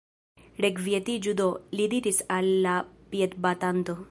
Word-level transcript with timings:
Rekvietiĝu 0.65 1.35
do! 1.43 1.49
li 1.81 1.87
diris 1.93 2.23
al 2.39 2.53
la 2.67 2.79
piedbatanto. 3.15 3.99